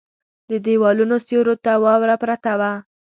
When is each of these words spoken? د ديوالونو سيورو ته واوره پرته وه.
د 0.49 0.51
ديوالونو 0.65 1.15
سيورو 1.25 1.55
ته 1.63 1.71
واوره 1.83 2.15
پرته 2.23 2.51
وه. 2.59 2.71